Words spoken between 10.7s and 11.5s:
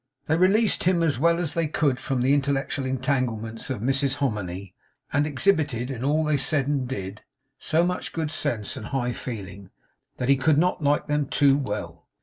like them